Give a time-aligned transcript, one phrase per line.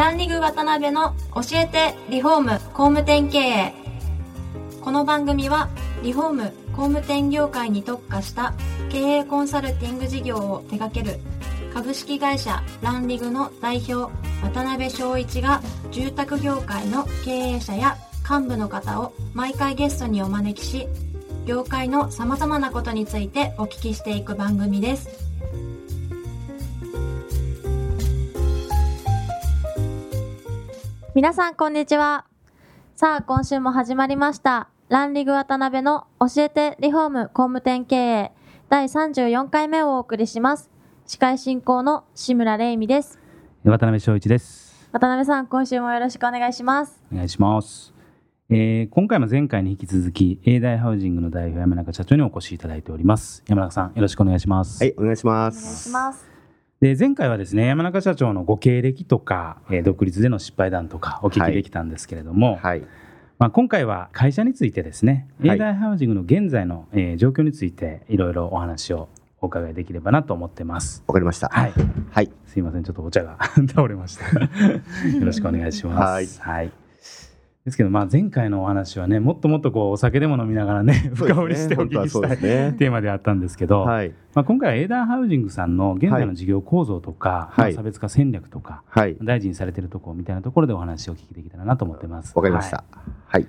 [0.00, 3.74] ランリグ渡辺の教えてリフォーム工務店経営。
[4.80, 5.68] この番組は
[6.02, 6.42] リフォーム
[6.74, 8.54] 工務店業界に特化した
[8.88, 11.20] 経営コンサルティング事業を手掛ける
[11.74, 14.10] 株式会社ランリグの代表
[14.42, 15.60] 渡辺翔一が
[15.90, 20.88] 住宅業界の経営者や幹部の方を毎回ゲストにお招きし
[21.44, 25.29] 業界の様々なことについてお聞きしていく番組です。
[31.14, 32.26] 皆さんこんにちは
[32.94, 38.32] さあ今週も始まりましたランリグ渡辺の教えてリフォーム工務店経営
[38.68, 40.70] 第34回目をお送りします
[41.06, 43.18] 司会進行の志村玲美です
[43.64, 44.88] 渡辺翔一です。
[44.92, 47.92] 渡辺さん今週もよろしくお願いしますお願いします。
[48.48, 53.44] えー今回も前回に引き続き、永大ハウジングの代表山中社長にお越しいただいております。
[53.46, 54.82] 山中さん、よろしくお願いします。
[54.82, 55.88] はい、お願いしまお願いす。
[55.90, 56.26] します
[56.80, 62.82] で前回はですね、山中社長のご経歴とか、えー独立での失敗談とかお聞きできたんですけれども、はい、
[63.38, 69.10] まあ、今回は会社についてですね、はい永大ハウジングの現在の、えー状況についていろいろお話を
[69.42, 71.04] お伺いできればなと思ってます。
[71.06, 71.50] わかりました。
[71.50, 71.72] はい。
[72.12, 73.36] はい、すいません、ちょっとお茶が
[73.68, 74.40] 倒れました。
[74.40, 74.48] よ
[75.20, 76.40] ろしくお願いします。
[76.40, 76.72] はい。
[77.70, 82.74] ですけど、まあ、前回のお話はね、もっともっとこうお酒でも飲みながらね、 深掘りしてお聞きしたいね。
[82.78, 87.72] テーマであったんですけど、はい、まあ、今回はエーダーハウジングさんの現在の事業構造とか、はい。
[87.72, 92.32] まあ差別化戦略とか、はい、大事にされているところみたいなところでお話をお聞きできたらなと思ってます。
[92.36, 92.78] わかりました。
[92.78, 92.84] は。
[93.26, 93.46] はい、い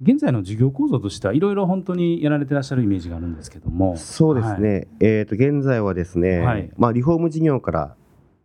[0.00, 4.86] 現在の事業構造としてはいろいろ本当にやられてらっしゃるイメージがあるんですけども、そうですね。
[5.00, 6.70] えっ、と現在はですね、はい。
[6.76, 7.94] まあリフォーム事業から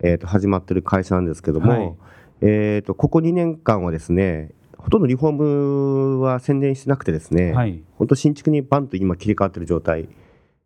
[0.02, 1.94] えっ、と始まってる会社なんですけども、はい。
[2.42, 4.50] えっ、とここ2年間はですね、
[4.84, 7.82] ほとんどリフォームは宣伝してなくてですね、はい。
[7.96, 10.10] 本当新築にバンと今切り替わってる状態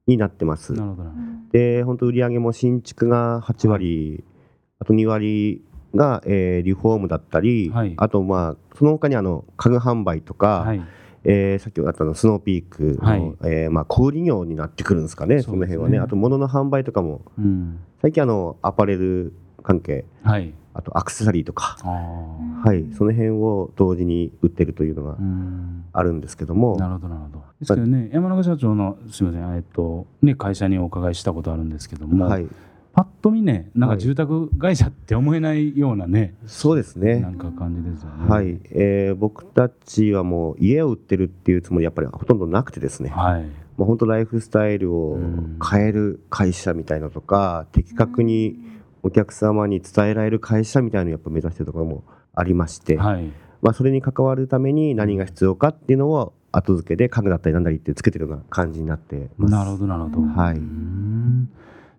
[0.08, 0.72] になってます。
[0.72, 1.10] なるほど。
[1.52, 4.24] で、本当売上も新築が8割、
[4.80, 10.82] あと2割が、えーリフォームだったり、はいあとまあその他にあの家具販売とか、はい。
[11.22, 17.78] えーさっきあったのスノーピークの、はいえーまあ、小売業になってくるんですかね、そねの辺はね、あと物の販売とかも、うん。
[18.02, 19.32] 最近あのアパレル
[19.68, 20.54] 関係、はい。
[20.72, 21.88] あとアクセサリーとか、あ
[22.66, 25.18] はい、その辺を同時に売ってるというのが
[25.92, 26.02] あ。
[26.02, 27.44] るんですけども、なるほどなるほど。
[27.60, 32.46] ですけどね、山中社長のすみません、えっとね会社にお伺いしたことあるんですけども、はい、
[32.94, 37.28] パッと見ね、なんかはい住宅会社って思えないようなね、そうですねな。
[37.28, 38.28] んか感じですよね。
[38.28, 43.42] はい、えー僕たちはもう家を売ってるっていうつもりやっぱりほとんどなくてですね、はい。
[43.76, 48.56] まあ、本当ライフスタイルをうん変える会社みたいなとか、的確に
[49.02, 52.04] お客様に伝えられる会社みたいなのをやっぱ目指してるところも
[52.34, 53.32] ありまして、はい。
[53.60, 59.52] まあ、それに関わるために何が必要かっていうのを後付けで家具だったりなんだりってつけてるような感じになってます。
[59.52, 60.20] なるほどなるほど。
[60.22, 60.60] はい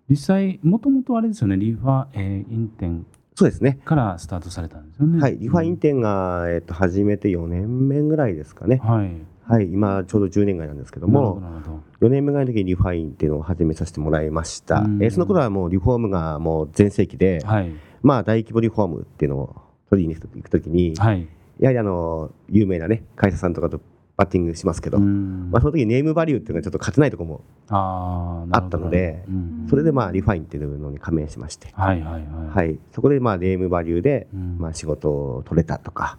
[0.08, 3.06] 実際もともとあれですよね、リファ、えー、イン店
[3.36, 3.78] そうですね。
[3.84, 5.20] からスタートされたんですよね。
[5.20, 8.80] はい、リファイン店が、えっと始めて4年目ぐらいですかね。
[8.82, 9.12] はい。
[9.50, 12.06] はい、今ちょうど10年ぐらいなんですけども、なるほど。
[12.06, 14.80] 4年目ぐらいの時にリファインっていうのを始めさせてもらいました。
[14.80, 17.72] うんえーその頃はもうリフォームがもう全盛期で、はい。
[18.02, 19.56] まあ大規模リフォームっていうのを
[19.90, 21.26] 取りに行くときに、はい。
[21.58, 23.80] やはりあの有名なね会社さんとかと
[24.20, 25.50] バッティングしますけど、うん。
[25.50, 29.66] まあ、その時ネームバリューっていうのがちょっと勝てないところもあったのでうん。
[29.70, 32.24] それでまあリファインっていうのに加盟しまして、はいはいはい。
[32.54, 34.58] はい、そこでまあネームバリューでうん。
[34.58, 36.18] まあ仕事を取れたとか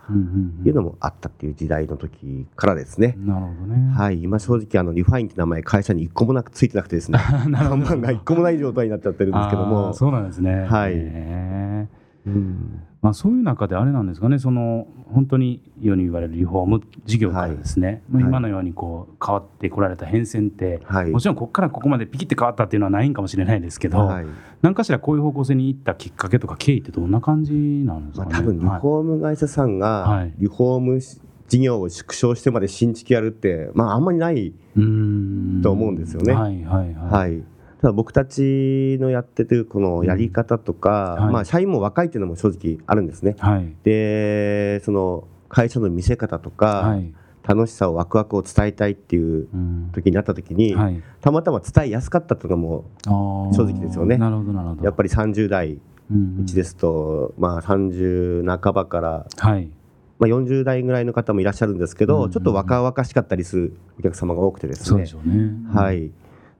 [0.65, 3.93] いうのもあったっていう時代の時からですね、なるほどね。
[3.93, 7.19] はい、今正直あのリファインって名前会社に一個もなくついてなくてですね。
[7.53, 10.65] 看板が一個もない状態になっちゃってるんですけどあもー、そうなんですね。
[10.65, 10.93] はい。
[10.95, 18.29] うんまあ、そういう中であれなんですかね、その本当に世に言われるリフォーム事業からですね、まあはい。
[18.29, 21.09] 今のようにこう変わってこられた変遷って、はい。
[21.09, 24.25] もちろんここからここまでピキって変わったっていうのはないんかもしれないですけど、はい。
[24.61, 28.39] 何かしらこういう方向性に行ったきっかけとか経緯ってどんな感じなんですまあ、かね。
[28.39, 30.33] 多分リフォーム会社さんがはい。
[30.37, 36.33] リフォーム事業を縮小してまで新築やるって、まあ、あんまりない、と思うんですよね。
[36.33, 37.31] はいはいはい。
[37.31, 37.43] はい、
[37.81, 41.33] ただ僕たちのやっててるこのやり方とか、うんはい。
[41.33, 43.35] まあ、社員も若いっていうのも正直あるんですね。
[43.39, 43.75] はい。
[43.83, 47.13] でその会社の見せ方とか、はい。
[47.43, 49.89] 楽しさをワクワクを伝えたいっていううん。
[49.93, 54.17] 時になった時に、はい、たまたま伝えやすかったっていうのがも正直ですよね。
[54.17, 54.81] なるほどなるほど。
[54.83, 55.79] うやっぱり30代
[56.11, 56.45] うんうん。
[56.45, 59.71] 1ですと、まあ、30半ばから、はい。
[60.19, 62.31] まあ、40代ぐらいの方もいらっしゃるんですけど、うんうんうん。
[62.31, 64.85] ちょっと若々しかったりするお客様が多くてですね。
[64.85, 65.51] そうでしょうね。
[65.73, 66.11] はい、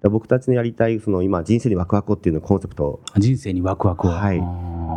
[0.02, 2.86] だから僕たちのやりたいその今人生にワクワクっていうのコンセプト。
[2.86, 4.10] を人生にワクワクを。
[4.10, 4.38] はい。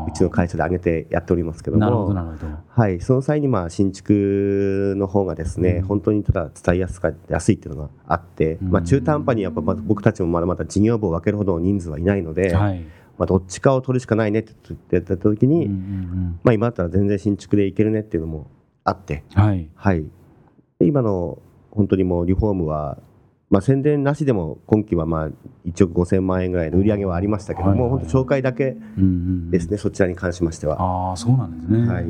[0.07, 2.53] うちの会社で挙げてやっておりますけどなるほどもなるほど。
[2.69, 5.83] はい、その際にまあ新築の方がですね、うん。
[5.85, 8.71] 本当にただ伝えやすか安いっていうのがあって、うん。
[8.71, 12.83] まあ、中途半端にやっぱ僕たちもまだまだ事業部を分けるほどの人数はいないので、はい。
[13.19, 14.53] まあ、どっちかを取るしかないねって
[14.91, 18.51] 言ってた時に、うんうんまあ、今だったら全然新築でいけるねっていうのも
[18.83, 19.69] あって、うんはい。
[19.75, 20.05] はい、
[20.79, 21.39] で今の
[21.71, 22.99] 本当にもうリフォームは、
[23.55, 25.29] まあ、宣伝なしでも今期はまあ
[25.65, 27.91] 1億5000万円ぐらいの売り上げはありましたけども、はいはい。
[27.91, 29.51] 本当紹介だけうんうんうん。
[29.53, 30.83] ですね、そちらに関しましては。
[30.83, 31.87] ああそうなんですね。
[31.87, 32.05] はい。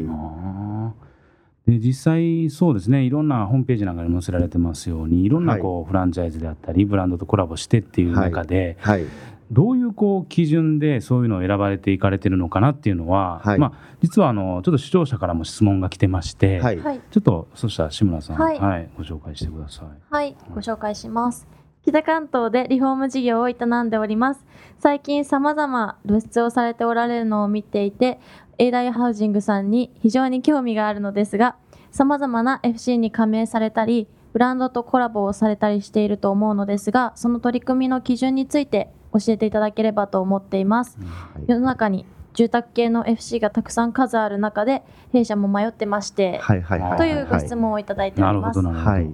[1.71, 3.03] で実際そうですね。
[3.03, 9.05] いろんなホームページなんかに載せられてますようにいろんなこう、フランチャイズであったりブランドとコラボしてっていう中で、はい、
[9.51, 19.87] どういうこう基準でそういうのを選ばれていかれてるのかなっていうのは、はいまあ、実はあのちょっと視聴者からも質問が来てまして、はいはい、ちょっとそしたら志村さん、はいご紹介してください。
[20.11, 21.47] はい、ご紹介します。
[21.83, 23.55] 北関東でリフォーム事業を営
[23.85, 24.45] んでおります。
[24.79, 28.21] 最近様々露出をされておられるのを見ていて、
[28.57, 31.57] エイダイハウジングさんに非常に興味があるのですが、
[31.91, 40.99] 様々な FC に加盟されたり、ブランドとコラボをされたりしていると思うのですが、その取り組みの基準について教えていただければと思っています。
[41.01, 44.83] はい世の中に住宅系の FC がたくさん数ある中で、
[45.13, 48.61] 弊社も迷ってまして、はいはいはいというご質問をいただいております。
[48.61, 48.91] なるほどなるほど。
[48.91, 49.05] はい。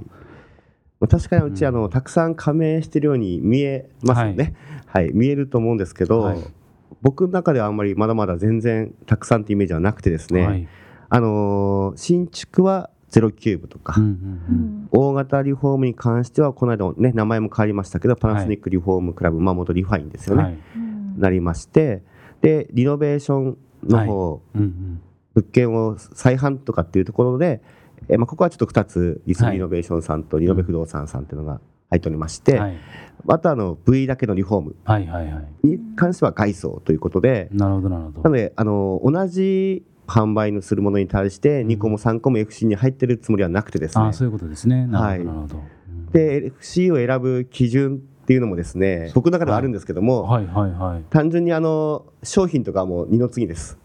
[1.01, 4.55] まあ確かにうち、うんあのたくさん加盟してるように見えますよね。
[4.87, 6.39] はい、見えると思うんですけど、はい
[7.03, 10.47] 僕の中ではあんまりまだまだ全然たくさんってイメージはなくてですね。
[10.47, 10.69] はい
[11.09, 14.57] あのー新築はゼロキューブとか、うんうんううん。
[14.85, 20.59] ん大型リフォームに関してはこの間もね名前も変わりましたけどパナソニックリフォームクラブ、まあ元リファインですよね、はい。
[20.77, 22.03] うんなりまして。
[22.41, 25.03] でリノベーションの方、うんうん。
[25.35, 27.61] 物件を再販とかっていうところで、
[28.09, 29.55] えーまあ、ここはちょっと2つリスはい。
[29.55, 31.61] リノベーションさんとリノベ不動産さんっていうのが
[31.91, 32.77] 入っておりまして、はい。
[33.29, 35.67] あとあの V だけのリフォームはいはいはい。
[35.67, 38.23] に関しては外装ということで、なるほどなるほど。
[38.23, 44.87] なのであの同じ販売のするものに対して2個も3個も FC に入ってるつもりはなくてですね、ああそういうことですね。
[44.87, 45.57] なるほどはいなるほど。
[45.57, 45.81] うん
[46.13, 51.05] で FC を選ぶ基準っていうのもですね僕の中ではあるんですけども、はいはいはい。
[51.09, 53.79] 単純にあの商品とかはもう二の次です。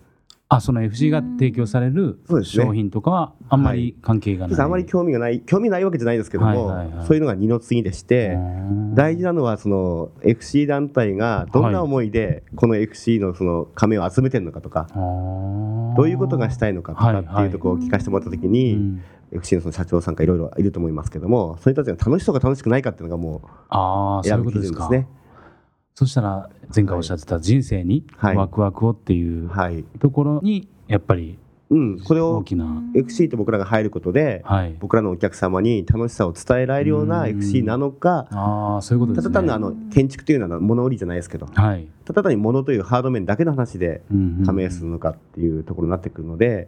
[0.55, 4.61] あその FC が提供される商品とかはあんまり関係がない。
[4.61, 7.07] あまり興味がない興味ないわけじゃないですけども、はいはいはい。
[7.07, 8.37] そういうのが二の次でして、
[8.93, 19.01] 大事なのはその FC 団体がどんな思いでこの FC のその加盟を集めてるのかとか、どういうことがしたいのかとかっていうところを聞かせてもらった時に、うん。
[19.31, 23.41] FC のその社長さんかいろいろいると思いますけどもそういう人たちが楽しそうか楽しくないかっていうのがも
[24.21, 24.51] う選ぶ。
[24.51, 25.07] 基準ですね。
[25.95, 31.39] そしたら前回おっしゃってた人生にはいワクワクをっていうはい、ところにやっぱり
[31.71, 34.75] うん、これを大きな、FC と僕らが入ることではい。
[34.79, 39.19] 僕らのお客様に楽しさを伝えられるようなうん FC なのかああそういうこと。
[39.19, 41.87] ただ単にあの建築というのは物売りじゃないですけどはい。
[42.03, 44.03] ただ単に物というハード面だけの話で
[44.45, 46.67] 加盟するのかっていうところになってくるので、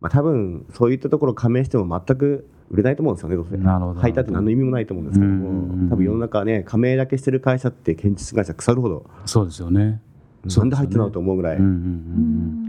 [0.00, 3.56] まあ、多分そういったところ加盟しても全く売れないと思うんですよねどうせ。
[3.56, 5.30] なるほど入ったって何の意味もないと思うんですけど。
[5.32, 9.06] も多分世の中はね加盟だけしてる会社って建築会社腐るほど。
[9.26, 10.00] そうですよね。
[10.44, 11.58] なんで入ってんのと思うぐらい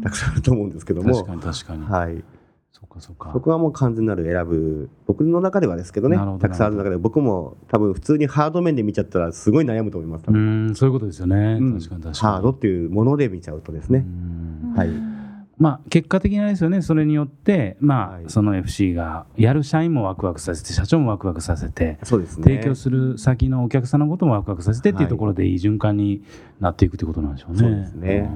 [0.04, 1.08] たくさんあると思うんですけどうん。
[1.08, 1.14] も。
[1.16, 1.84] 確かに確かに。
[1.84, 2.24] はい。
[2.72, 3.32] そうかそうか。
[3.34, 6.18] そこはもう完全なる選ぶ僕の中ではですけどね。
[6.40, 6.98] たくさんある中で。
[6.98, 11.58] 僕も多分普通にハード面で見ちゃったらすごい悩むと思います多う分んそういうことですよね。
[11.60, 11.74] うん。
[11.80, 12.34] 確かに確かに。
[12.34, 14.74] ハードっていうもので見ちゃうとですうねん。
[14.76, 15.15] はい
[15.58, 16.82] まあ結果的にあれですよね。
[16.82, 21.98] それによってまあ、はいその FC がやる社員もワクワクさせて社長もワクワクさせて。
[22.04, 26.24] そうですね提供する先のお客さんのこともワクワクさせてっていうはいところでいい循環に
[26.60, 27.60] なっていくということなんでしょうね。
[27.60, 28.30] そうですね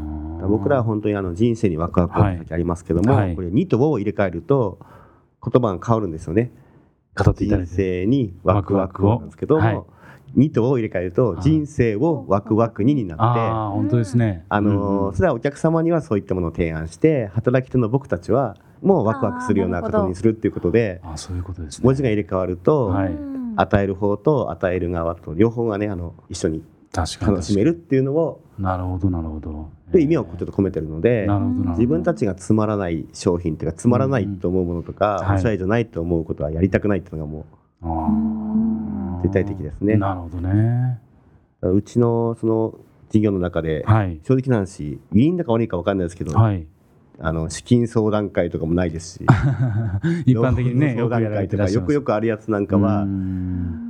[0.47, 4.79] 僕らは本当にあの人生にワクワクが先ありますけども、はいこれ「に」と「を」を入れ替えると
[5.43, 6.51] 言葉が変わるんですよね。
[7.15, 7.73] 人語っていただいて。
[7.73, 9.81] 生にワクワクをなんですけどもはい
[10.35, 14.45] 「に」と「を」を入れ替えるとはい人生をワクワクにになってああ本当ですね。
[14.49, 21.85] あのそれはお客様にはそういったものを提案して働き手の僕たちはもうワクワクするようなことにするっていうことであそういうことですね。
[21.85, 23.11] 文字が入れ替わると、はい
[23.55, 29.69] 与える方と与える側と両方がねあの一緒に楽しめるっていうのをなるほどなるほど。
[29.91, 31.71] で意味をちょっと込めてるのでなるほどなるほど。
[31.71, 37.45] 自分たちがつまらない商品っていうかつまらないと思うものとか、うんおしゃれじゃないと思うことはやりたくないっていうのがも
[37.81, 38.58] あー
[39.21, 39.97] 絶対的ですね。
[39.97, 40.99] なるほどね。
[41.61, 42.75] ううちのその
[43.09, 44.19] 事業の中ではい。
[44.23, 46.65] 正直な話いいんだか悪いか分かんないですけど、はい。
[47.21, 49.25] あの資金相談会とかもないですし
[50.25, 53.89] 一般的にね 相談会とかよくよくくあるやつなんかは、ううん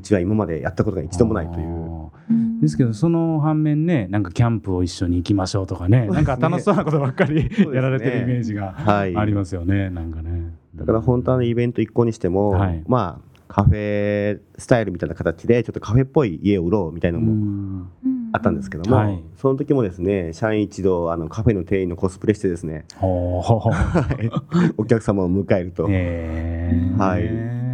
[0.00, 2.60] ちは今までやったことが一度もないという。
[2.60, 6.08] ですけどその反面ねなんかキャンプを一緒に行きましょうとかねね。
[6.08, 9.16] なんか楽しそうなことばっかり やられてるイメージがはい。
[9.16, 10.52] ありますよね、なんかね。
[10.74, 12.82] だから本当はのイベント一個にしても、はい。
[12.86, 18.30] まあカフェスタイルみたいな形でちょっとカフェっぽい家を売ろうみたいなのもうん。
[18.32, 19.22] あったんですけども、はい。
[19.36, 26.98] その時もですね社員一同あのカフェの店員のコスプレしてですね お客様を迎えると、へー。
[26.98, 27.66] はい。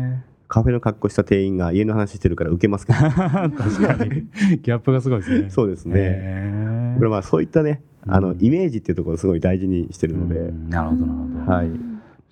[0.48, 2.98] カフェの格好した店員が家の話してるから受けますけど。
[2.98, 4.10] 確かに。
[4.60, 5.50] ギャップがすごいですね。
[5.50, 5.94] そうですね。
[5.98, 8.38] へねこれまあそういったねあのうん。
[8.38, 10.68] イメージっていうところをすごい大事にしてるので、うん。
[10.68, 11.52] なるほどなるほど。
[11.52, 11.68] はい。
[11.68, 11.74] そ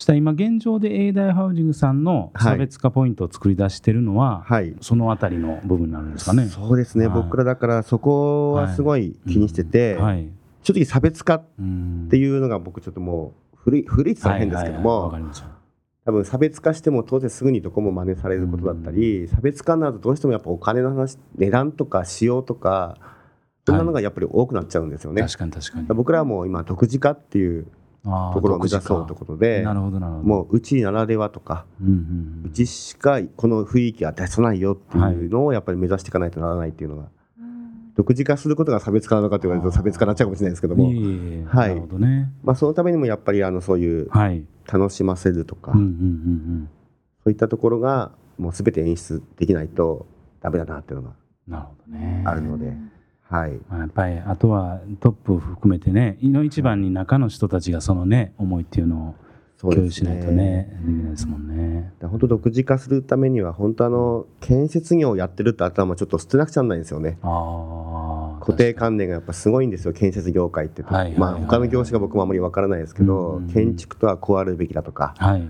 [0.00, 4.75] したら今現状で A 大ハウジングさんの差別化ポイントを作り出してるのは、はい。
[4.80, 6.47] そのあたりの部分になるんですかね。
[6.47, 7.23] そうですね、はい。
[7.23, 10.28] 僕らだからそこはすごい気にしてて、はい。
[10.62, 15.42] 正直差別化っうんていうのが僕ちょっともう古い古いって言ったら変ですけども、はいはいはい。
[16.07, 22.97] 多分差別化しても当然すぐにどこも真似されることだったり、差別化になるとどうしてもやっぱお金の話値段とか仕様とか
[23.66, 25.21] そんなのがやっぱり多くなっちゃうんですよね。
[25.21, 25.87] 確かに確かに。
[25.88, 27.66] 僕らはもう今独自化っていう
[28.02, 30.25] ところを目指そうということでなるほどなるほど。
[30.25, 37.04] もううちならではとかうんうんうちしかこの雰囲気は出さないよっていうのをやっぱり目指していかないとならないっていうのが
[37.97, 41.45] 独自化することが差別化なのかと言われると差別化になっちゃうかもしれないですけどうん。
[41.45, 42.33] も、はいなるほどね。
[42.42, 44.45] まあ、そのためにもやっぱりあのそういうはい。
[44.73, 46.69] 楽しませるとか、うんうんうん
[47.23, 50.07] そういったところがもう全て演出できないと
[50.40, 51.14] ダメだなっていうのが
[51.49, 51.52] うん。
[51.52, 52.23] なるほどね。
[52.25, 52.73] あるので、
[53.30, 59.14] はい、まあやっぱりあとはトップ含めてね、いの一番に中の人たちがそのね思いっていうのを
[59.60, 61.92] 共有しないとねできないですもんね。
[62.00, 67.18] 本当独自化するためには本当あの建設業をやってるって頭ちょっと捨てなくちゃならないんですよね。
[67.22, 68.44] ああ。
[68.44, 73.52] 固定感観念がやっぱすごいんですよ建設業界って、はいはいはいまあ他の業種が僕もあまりわからないですけど、うん。
[73.52, 75.14] 建築とはこうあるべきだとか。
[75.18, 75.49] はい。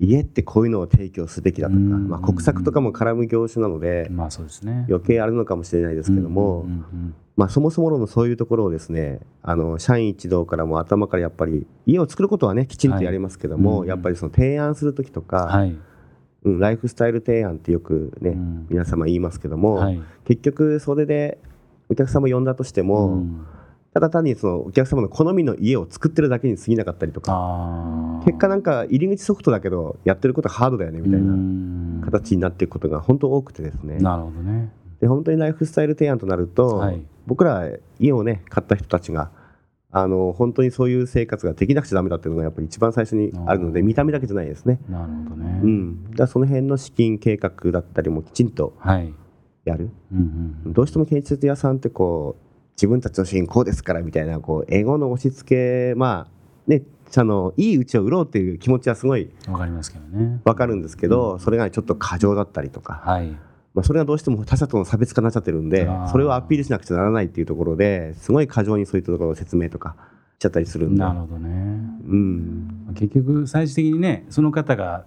[0.00, 4.86] はい家ってこういうのを提供すべきだとか、うんまあ、国策とかも絡む業種なのでまあそうですね。
[4.88, 6.66] 余計あるのかもしれないですけども、
[7.36, 15.76] まあ、そもそものそういうところをですねあの社員一同からも頭からやっぱり家を作ることはねきちんとやりますけども、はいやっぱりその提案する時とか、はい。
[16.42, 20.00] うん、ライフスタイル提案ってよくね、うん皆様言いますけども、はい。
[20.24, 21.38] 結局それで
[21.90, 23.46] お客様呼んだとしても、うん
[23.92, 28.22] ただ単にそのお客様の好みの家を作ってるだけに過ぎなかったりとか。
[28.24, 31.32] 結果なんか入り口ソフトだけどやってることはハードだよねみたいな
[32.00, 34.70] な形になっていくことが本当多くてですねなるほどね。
[35.00, 37.68] で本当にライフスタイル提案となると、はい僕ら
[38.00, 39.30] 家をね買った人たちが
[39.92, 44.80] あの本当にそういう生活ができなくちゃダメだっていうのがやっぱり一番最初にあるので見た目だけじゃないですね。
[44.88, 45.60] なるほどね。
[45.62, 49.14] うん、だその辺の資金計画だったりもきちんとはい。
[49.64, 52.49] やるうんうんどうしても建設屋さんってこう
[52.80, 56.82] 自分たちの資金こうですからみたいなこう英語の押し付けまあね
[57.14, 60.40] あのいいうちを売ろうっていう気持ちはすごいわかりますけどね。
[60.44, 63.36] わかるんですけど、それがちょっと過剰だったりとか、はい。
[63.74, 69.94] まあ、それがどうしても他者との差別化になっちゃってるんでそれをアピールしなくちゃならないっていうところですごい過剰にそういったところを説明とか
[70.38, 71.48] しちゃったりするんでなるほどね。
[71.48, 75.04] うん結局最終的にねその方が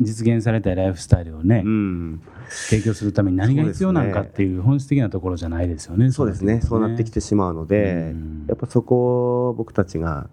[0.00, 6.10] 実現されたいライフスタイルをね、うん、提供するために何が必要なのかっていう本質的なところじゃないですよね。
[6.10, 6.60] そうですね。
[6.60, 8.44] そうなってきてしまうので、うん。
[8.48, 10.28] やっぱそこを僕たちが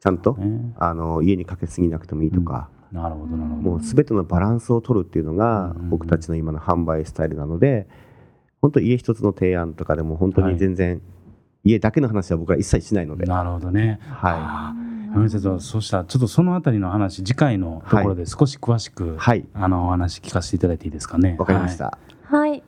[0.00, 0.74] ちゃんと、ね。
[0.78, 3.70] あの家にかけすぎなくてもいいとか、なるほどなるほど。
[3.70, 5.90] もう全てのバランスを取るっていうのがうん。
[5.90, 7.86] 僕たちの今の販売スタイルなので
[8.62, 11.02] 本当家一つの提案とかでも本当に全然
[11.64, 14.00] 家だけの話は僕ら一切しないので、なるほどね。
[14.08, 21.36] はあー山口さんそうしたらちょっとそのあたりの話次回のところで少し詳しく、いはいあのお話聞かせていただいていいですかね。
[21.38, 22.62] わかりました、はい。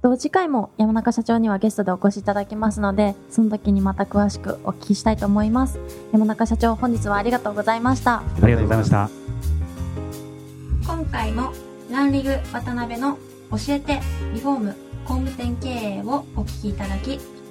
[0.00, 5.78] と次回も山中社長にはゲストでお越しいただきますので、その時にまた詳しくお聞きしたいと思います。
[6.12, 8.20] 山中社長、本日はありがとうございました。
[8.20, 9.10] ありがとうございました。
[10.86, 11.52] 今回も
[11.90, 13.18] ランリグ渡辺の
[13.50, 14.00] 教えて
[14.32, 17.20] リフォーム工務店経営をお聞きいただき